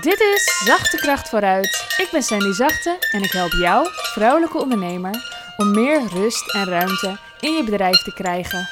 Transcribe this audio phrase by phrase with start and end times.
[0.00, 1.96] Dit is Zachte Kracht vooruit.
[1.98, 5.14] Ik ben Sandy Zachte en ik help jou, vrouwelijke ondernemer,
[5.56, 8.68] om meer rust en ruimte in je bedrijf te krijgen.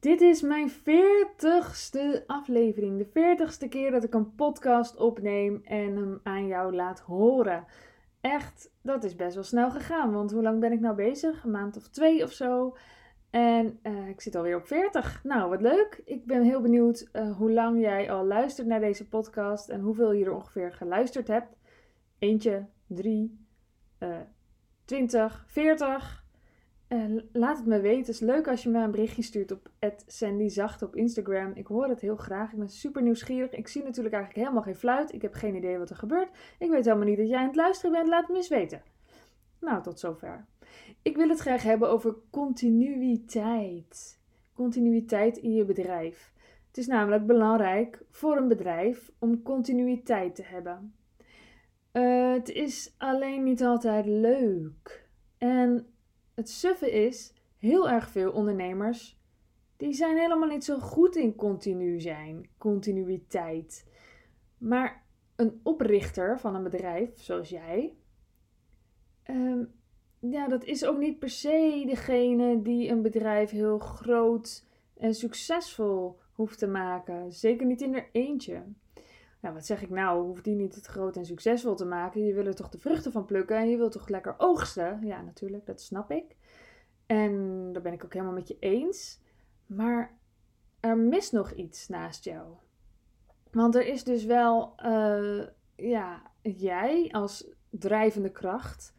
[0.00, 2.98] Dit is mijn veertigste aflevering.
[2.98, 7.64] De veertigste keer dat ik een podcast opneem en hem aan jou laat horen.
[8.20, 10.12] Echt, dat is best wel snel gegaan.
[10.12, 11.44] Want hoe lang ben ik nou bezig?
[11.44, 12.76] Een maand of twee of zo.
[13.34, 15.24] En uh, ik zit alweer op 40.
[15.24, 16.02] Nou, wat leuk.
[16.04, 20.12] Ik ben heel benieuwd uh, hoe lang jij al luistert naar deze podcast en hoeveel
[20.12, 21.56] je er ongeveer geluisterd hebt.
[22.18, 23.46] Eentje, drie,
[23.98, 24.16] uh,
[24.84, 26.24] twintig, veertig.
[27.32, 27.98] laat het me weten.
[27.98, 29.70] Het is leuk als je me een berichtje stuurt op
[30.06, 31.52] @sandyzacht op Instagram.
[31.54, 32.52] Ik hoor het heel graag.
[32.52, 33.50] Ik ben super nieuwsgierig.
[33.50, 35.12] Ik zie natuurlijk eigenlijk helemaal geen fluit.
[35.12, 36.30] Ik heb geen idee wat er gebeurt.
[36.58, 38.08] Ik weet helemaal niet dat jij aan het luisteren bent.
[38.08, 38.82] Laat het me eens weten.
[39.60, 40.46] Nou, tot zover.
[41.04, 44.20] Ik wil het graag hebben over continuïteit.
[44.54, 46.32] Continuïteit in je bedrijf.
[46.66, 50.94] Het is namelijk belangrijk voor een bedrijf om continuïteit te hebben.
[51.92, 55.08] Uh, het is alleen niet altijd leuk.
[55.38, 55.86] En
[56.34, 59.20] het suffe is, heel erg veel ondernemers,
[59.76, 63.86] die zijn helemaal niet zo goed in continu zijn, continuïteit.
[64.58, 65.04] Maar
[65.36, 67.96] een oprichter van een bedrijf, zoals jij,
[69.30, 69.82] um,
[70.30, 74.64] ja, dat is ook niet per se degene die een bedrijf heel groot
[74.96, 77.32] en succesvol hoeft te maken.
[77.32, 78.62] Zeker niet in er eentje.
[79.40, 80.24] Nou, wat zeg ik nou?
[80.26, 82.24] Hoeft die niet het groot en succesvol te maken?
[82.24, 85.06] Je wil er toch de vruchten van plukken en je wilt toch lekker oogsten?
[85.06, 86.36] Ja, natuurlijk, dat snap ik.
[87.06, 89.20] En daar ben ik ook helemaal met je eens.
[89.66, 90.18] Maar
[90.80, 92.54] er mist nog iets naast jou.
[93.50, 98.93] Want er is dus wel, uh, ja, jij als drijvende kracht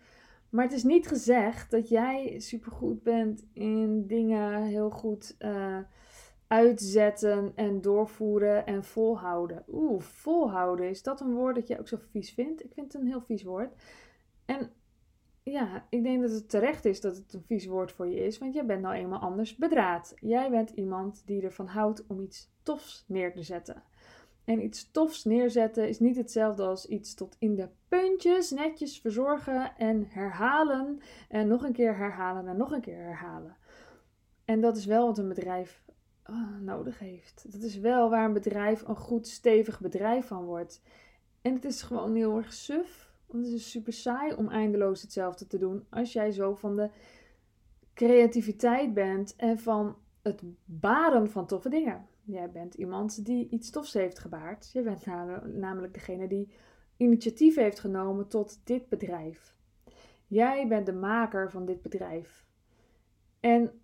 [0.55, 5.77] maar het is niet gezegd dat jij supergoed bent in dingen heel goed uh,
[6.47, 9.63] uitzetten en doorvoeren en volhouden.
[9.67, 10.89] Oeh, volhouden.
[10.89, 12.63] Is dat een woord dat jij ook zo vies vindt?
[12.63, 13.73] Ik vind het een heel vies woord.
[14.45, 14.71] En
[15.44, 18.38] ja, ik denk dat het terecht is dat het een vies woord voor je is,
[18.38, 20.13] want jij bent nou eenmaal anders bedraad.
[20.19, 23.83] Jij bent iemand die ervan houdt om iets tofs neer te zetten.
[24.45, 29.78] En iets tofs neerzetten is niet hetzelfde als iets tot in de puntjes netjes verzorgen
[29.78, 31.00] en herhalen.
[31.29, 33.56] En nog een keer herhalen en nog een keer herhalen.
[34.45, 35.83] En dat is wel wat een bedrijf
[36.29, 37.51] oh, nodig heeft.
[37.51, 40.81] Dat is wel waar een bedrijf een goed stevig bedrijf van wordt.
[41.41, 43.13] En het is gewoon heel erg suf.
[43.25, 45.85] Want het is super saai om eindeloos hetzelfde te doen.
[45.89, 46.89] Als jij zo van de
[47.94, 52.07] creativiteit bent en van het baren van toffe dingen.
[52.25, 54.72] Jij bent iemand die iets tofs heeft gebaard.
[54.72, 55.06] Je bent
[55.46, 56.53] namelijk degene die
[56.97, 59.56] initiatief heeft genomen tot dit bedrijf.
[60.28, 62.46] Jij bent de maker van dit bedrijf.
[63.40, 63.81] En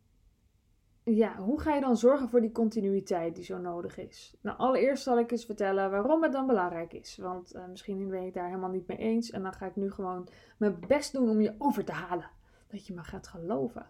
[1.03, 4.37] ja, hoe ga je dan zorgen voor die continuïteit die zo nodig is?
[4.41, 7.17] Nou, allereerst zal ik eens vertellen waarom het dan belangrijk is.
[7.17, 9.29] Want uh, misschien ben het daar helemaal niet mee eens.
[9.29, 10.27] En dan ga ik nu gewoon
[10.57, 12.29] mijn best doen om je over te halen.
[12.67, 13.85] Dat je me gaat geloven.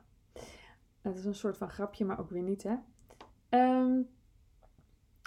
[1.01, 2.75] Dat is een soort van grapje, maar ook weer niet, hè?
[3.49, 4.09] Um,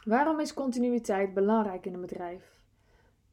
[0.05, 2.61] Waarom is continuïteit belangrijk in een bedrijf?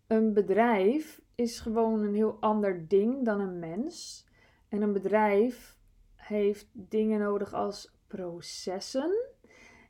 [0.07, 4.27] Een bedrijf is gewoon een heel ander ding dan een mens.
[4.69, 5.77] En een bedrijf
[6.15, 9.11] heeft dingen nodig als processen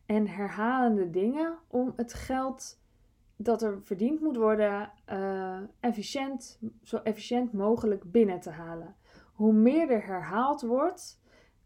[0.05, 2.79] en herhalende dingen om het geld
[3.35, 8.95] dat er verdiend moet worden uh, efficiënt, zo efficiënt mogelijk binnen te halen.
[9.33, 11.20] Hoe meer er herhaald wordt,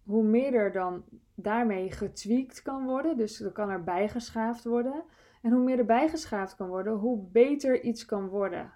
[0.05, 1.03] hoe meer er dan
[1.35, 3.17] daarmee getweakt kan worden.
[3.17, 5.03] Dus er kan er bijgeschaafd worden.
[5.41, 8.73] En hoe meer er bijgeschaafd kan worden, hoe beter iets kan worden.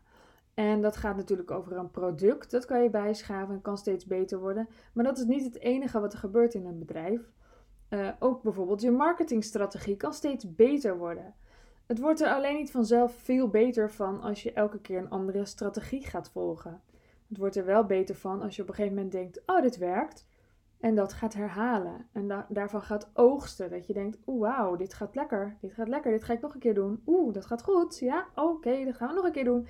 [0.54, 2.52] En dat gaat natuurlijk over een product.
[2.52, 4.70] Dat kan je bijschaven en kan steeds beter worden.
[4.94, 7.22] Maar dat is niet het enige wat er gebeurt in een bedrijf.
[7.90, 11.34] Uh, ook bijvoorbeeld je marketingstrategie kan steeds beter worden.
[11.86, 15.46] Het wordt er alleen niet vanzelf veel beter van als je elke keer een andere
[15.46, 16.82] strategie gaat volgen.
[17.28, 19.78] Het wordt er wel beter van als je op een gegeven moment denkt: oh, dit
[19.78, 20.28] werkt.
[20.80, 22.08] En dat gaat herhalen.
[22.12, 23.70] En daarvan gaat oogsten.
[23.70, 25.58] Dat je denkt, oeh, wauw, dit gaat lekker.
[25.62, 26.12] Dit gaat lekker.
[26.12, 27.02] Dit ga ik nog een keer doen.
[27.06, 28.00] Oeh, dat gaat goed.
[28.00, 29.68] Ja, oké, dat gaan we nog een keer doen.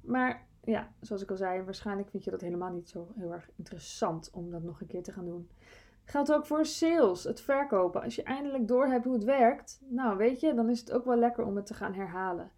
[0.00, 3.50] Maar ja, zoals ik al zei, waarschijnlijk vind je dat helemaal niet zo heel erg
[3.56, 5.48] interessant om dat nog een keer te gaan doen.
[6.04, 8.02] Geldt ook voor sales, het verkopen.
[8.02, 11.04] Als je eindelijk door hebt hoe het werkt, nou weet je, dan is het ook
[11.04, 12.50] wel lekker om het te gaan herhalen.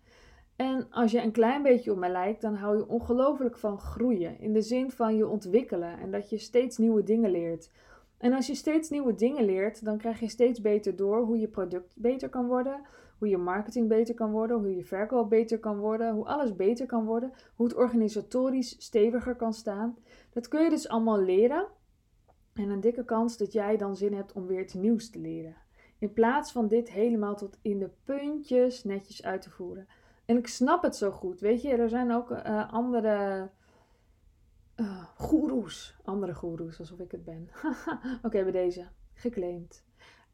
[0.58, 4.40] En als je een klein beetje op mij lijkt, dan hou je ongelooflijk van groeien.
[4.40, 7.70] In de zin van je ontwikkelen en dat je steeds nieuwe dingen leert.
[8.16, 11.48] En als je steeds nieuwe dingen leert, dan krijg je steeds beter door hoe je
[11.48, 12.80] product beter kan worden,
[13.18, 16.86] hoe je marketing beter kan worden, hoe je verkoop beter kan worden, hoe alles beter
[16.86, 19.98] kan worden, hoe het organisatorisch steviger kan staan.
[20.32, 21.66] Dat kun je dus allemaal leren.
[22.54, 25.56] En een dikke kans dat jij dan zin hebt om weer iets nieuws te leren.
[25.98, 29.86] In plaats van dit helemaal tot in de puntjes netjes uit te voeren.
[30.28, 31.40] En ik snap het zo goed.
[31.40, 33.50] Weet je, er zijn ook uh, andere
[34.76, 35.96] uh, goeroes.
[36.04, 37.48] Andere goeroes, alsof ik het ben.
[38.26, 38.86] Oké, bij deze.
[39.14, 39.84] Geclaimd.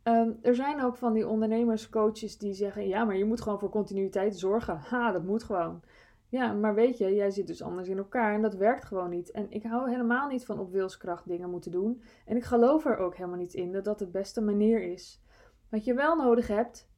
[0.03, 3.69] Ehm, er zijn ook van die ondernemerscoaches die zeggen: ja, maar je moet gewoon voor
[3.69, 4.77] continuïteit zorgen.
[4.77, 5.83] Ha, dat moet gewoon.
[6.29, 9.31] Ja, maar weet je, jij zit dus anders in elkaar en dat werkt gewoon niet.
[9.31, 12.03] En ik hou helemaal niet van op wilskracht dingen moeten doen.
[12.25, 15.23] En ik geloof er ook helemaal niet in dat dat de beste manier is.
[15.69, 16.89] Wat je wel nodig hebt,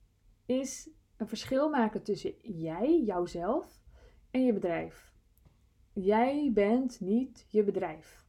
[0.47, 3.81] is een verschil maken tussen jij, jouzelf,
[4.31, 5.13] en je bedrijf.
[5.93, 8.25] Jij bent niet je bedrijf.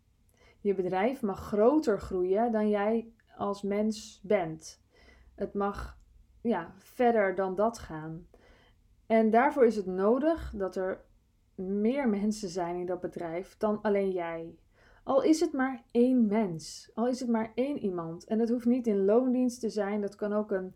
[0.59, 4.81] Je bedrijf mag groter groeien dan jij als mens bent.
[5.35, 5.99] Het mag
[6.41, 8.27] ja, verder dan dat gaan.
[9.05, 11.05] En daarvoor is het nodig dat er
[11.55, 14.55] meer mensen zijn in dat bedrijf dan alleen jij.
[15.03, 18.25] Al is het maar één mens, al is het maar één iemand.
[18.25, 20.75] En dat hoeft niet in loondienst te zijn, dat kan ook een,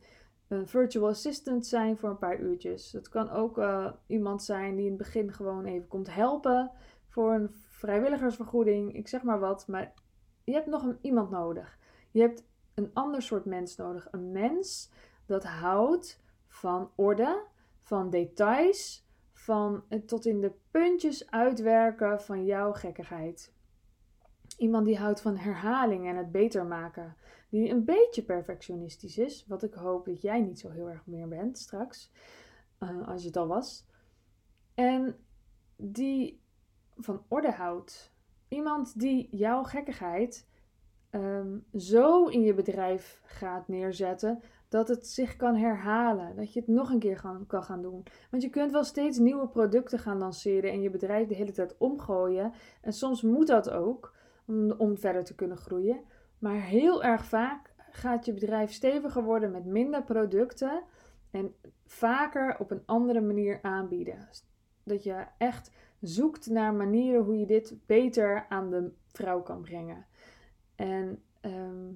[0.51, 2.91] een virtual assistant zijn voor een paar uurtjes.
[2.91, 6.71] Dat kan ook uh, iemand zijn die in het begin gewoon even komt helpen
[7.07, 9.67] voor een vrijwilligersvergoeding, ik zeg maar wat.
[9.67, 9.93] Maar
[10.43, 11.77] je hebt nog een, iemand nodig.
[12.11, 12.43] Je hebt
[12.73, 14.07] een ander soort mens nodig.
[14.11, 14.91] Een mens
[15.25, 17.43] dat houdt van orde,
[17.79, 23.53] van details, van het tot in de puntjes uitwerken van jouw gekkigheid.
[24.57, 27.15] Iemand die houdt van herhaling en het beter maken.
[27.49, 29.45] Die een beetje perfectionistisch is.
[29.47, 32.11] Wat ik hoop dat jij niet zo heel erg meer bent straks.
[32.79, 33.85] Uh, als je het al was.
[34.73, 35.15] En
[35.75, 36.41] die
[36.95, 38.13] van orde houdt.
[38.47, 40.45] Iemand die jouw gekkigheid
[41.11, 46.35] Ehm, zo in je bedrijf gaat neerzetten dat het zich kan herhalen.
[46.35, 48.03] Dat je het nog een keer kan gaan doen.
[48.29, 51.75] Want je kunt wel steeds nieuwe producten gaan lanceren en je bedrijf de hele tijd
[51.77, 52.53] omgooien.
[52.81, 54.13] En soms moet dat ook
[54.77, 55.99] om, verder te kunnen groeien.
[56.39, 60.83] Maar heel erg vaak gaat je bedrijf steviger worden met minder producten
[61.31, 61.53] en
[61.85, 64.27] vaker op een andere manier aanbieden.
[64.83, 70.05] Dat je echt zoekt naar manieren hoe je dit beter aan de vrouw kan brengen.
[70.75, 71.89] En ehm,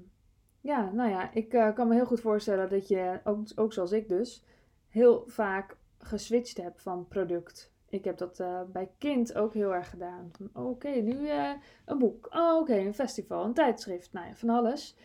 [0.62, 3.92] ja, nou ja, ik uh, kan me heel goed voorstellen dat je, ook, ook zoals
[3.92, 4.44] ik dus,
[4.88, 7.74] heel vaak geswitcht hebt van product.
[7.90, 10.32] Ik heb dat uh, bij kind ook heel erg gedaan.
[10.54, 11.52] Oké, nu uh,
[11.86, 12.28] een boek.
[12.36, 14.14] Oh, oké, een festival, een tijdschrift.
[14.14, 14.96] Nou ja, van alles.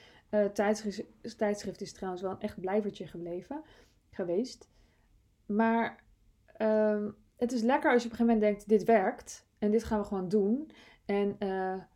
[0.52, 3.62] tijdschrift, tijdschrift is trouwens wel een echt blijvertje gebleven,
[4.10, 4.68] geweest.
[5.46, 6.04] Maar
[6.58, 9.48] um, het is lekker als je op een gegeven moment denkt, dit werkt.
[9.58, 10.70] En dit gaan we gewoon doen.
[11.04, 11.36] En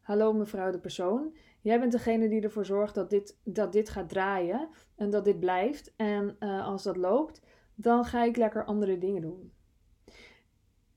[0.01, 1.37] hallo mevrouw de persoon.
[1.61, 5.41] Jij bent degene die ervoor zorgt dat dit, dat dit gaat draaien en dat dit
[5.41, 5.93] blijft.
[5.97, 7.43] En als dat loopt,
[7.75, 9.53] dan ga ik lekker andere dingen doen.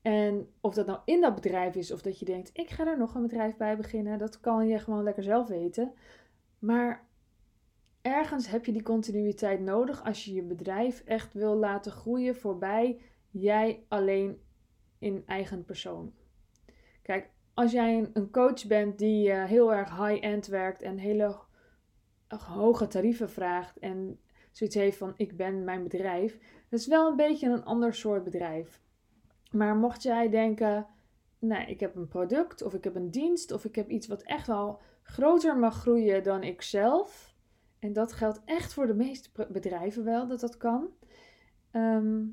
[0.08, 2.98] En of dat nou in dat bedrijf is of dat je denkt, ik ga er
[2.98, 5.92] nog een bedrijf bij beginnen, dat kan je gewoon lekker zelf weten.
[6.58, 7.06] Maar
[8.02, 13.00] ergens heb je die continuïteit nodig als je je bedrijf echt wil laten groeien voorbij
[13.30, 14.40] jij alleen
[14.98, 16.12] in eigen persoon.
[17.02, 21.36] Kijk, als jij een, coach bent die uh, heel erg high-end werkt en hele
[22.28, 24.20] hoge tarieven vraagt en
[24.50, 26.38] zoiets heeft van ik ben mijn bedrijf,
[26.68, 28.86] dat is wel een beetje een ander soort bedrijf.
[29.50, 30.86] Maar mocht jij denken,
[31.38, 34.22] nou, ik heb een product of ik heb een dienst of ik heb iets wat
[34.22, 37.34] echt wel groter mag groeien dan ik zelf,
[37.78, 40.88] en dat geldt echt voor de meeste bedrijven wel dat dat kan,
[41.70, 42.24] ehm,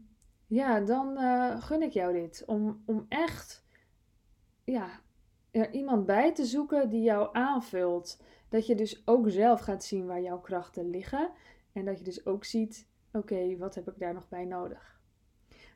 [0.47, 2.43] ja, dan uh, gun ik jou dit.
[2.45, 3.65] Om, om echt
[4.63, 4.99] ja,
[5.51, 8.21] er iemand bij te zoeken die jou aanvult.
[8.49, 11.31] Dat je dus ook zelf gaat zien waar jouw krachten liggen.
[11.73, 14.94] En dat je dus ook ziet, oké, wat heb ik daar nog bij nodig?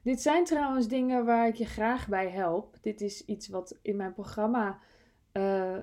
[0.02, 2.78] Dit zijn trouwens dingen waar ik je graag bij help.
[2.82, 4.80] Dit is iets wat in mijn programma
[5.34, 5.78] uh,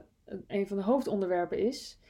[0.47, 2.01] een van de hoofdonderwerpen is.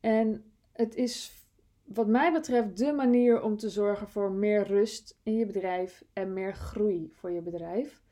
[0.00, 1.44] En het is
[1.84, 6.32] wat mij betreft de manier om te zorgen voor meer rust in je bedrijf en
[6.32, 8.02] meer groei voor je bedrijf.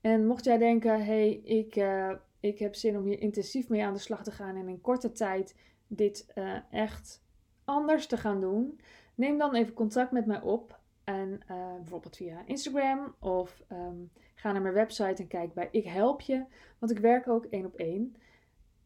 [0.00, 3.84] En mocht jij denken, hé, hey, ik, uh, ik heb zin om hier intensief mee
[3.84, 7.22] aan de slag te gaan en in korte tijd dit uh, echt
[7.64, 8.80] anders te gaan doen,
[9.14, 10.82] neem dan even contact met mij op.
[11.04, 15.84] En uh, bijvoorbeeld via Instagram of um, ga naar mijn website en kijk bij Ik
[15.84, 16.44] Help Je.
[16.78, 18.16] Want ik werk ook één op één.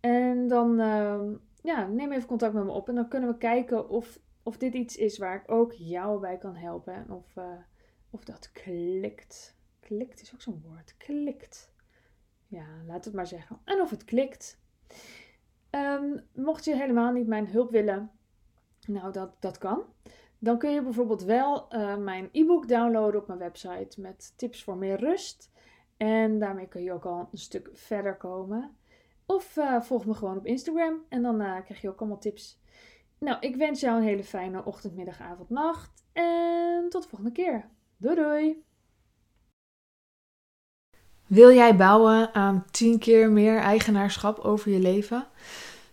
[0.00, 1.20] En dan uh,
[1.62, 4.74] ja, neem even contact met me op en dan kunnen we kijken of, of dit
[4.74, 6.94] iets is waar ik ook jou bij kan helpen.
[6.94, 7.44] En of, uh,
[8.10, 9.56] of dat klikt.
[9.80, 10.96] Klikt is ook zo'n woord.
[10.96, 11.72] Klikt.
[12.46, 13.58] Ja, laat het maar zeggen.
[13.64, 14.60] En of het klikt.
[15.70, 18.10] Um, mocht je helemaal niet mijn hulp willen,
[18.86, 19.82] nou dat, dat kan.
[20.38, 24.76] Dan kun je bijvoorbeeld wel uh, mijn e-book downloaden op mijn website met tips voor
[24.76, 25.50] meer rust.
[25.96, 28.76] En daarmee kun je ook al een stuk verder komen.
[29.26, 32.60] Of uh, volg me gewoon op Instagram en dan uh, krijg je ook allemaal tips.
[33.18, 36.04] Nou, ik wens jou een hele fijne ochtend, middag, avond, nacht.
[36.12, 37.68] En tot de volgende keer.
[37.96, 38.66] Doei doei!
[41.26, 45.26] Wil jij bouwen aan 10 keer meer eigenaarschap over je leven?